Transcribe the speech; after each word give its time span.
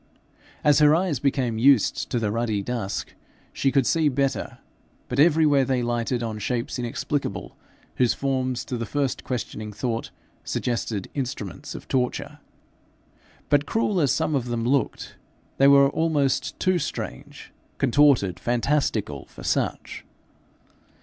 As 0.63 0.79
her 0.79 0.95
eyes 0.95 1.19
became 1.19 1.59
used 1.59 2.09
to 2.09 2.17
the 2.17 2.31
ruddy 2.31 2.63
dusk, 2.63 3.13
she 3.53 3.71
could 3.71 3.85
see 3.85 4.09
better, 4.09 4.57
but 5.07 5.19
everywhere 5.19 5.63
they 5.63 5.83
lighted 5.83 6.23
on 6.23 6.39
shapes 6.39 6.79
inexplicable, 6.79 7.55
whose 7.97 8.15
forms 8.15 8.65
to 8.65 8.77
the 8.77 8.87
first 8.87 9.23
questioning 9.23 9.71
thought 9.71 10.09
suggested 10.43 11.07
instruments 11.13 11.75
of 11.75 11.87
torture; 11.87 12.39
but 13.47 13.67
cruel 13.67 14.01
as 14.01 14.11
some 14.11 14.33
of 14.33 14.45
them 14.47 14.65
looked, 14.65 15.17
they 15.59 15.67
were 15.67 15.91
almost 15.91 16.59
too 16.59 16.79
strange, 16.79 17.53
contorted, 17.77 18.39
fantastical 18.39 19.25
for 19.27 19.43
such. 19.43 20.03